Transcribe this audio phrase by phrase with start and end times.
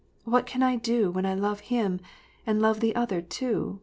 [0.25, 1.99] What can I do when I love him
[2.47, 3.79] and love the other too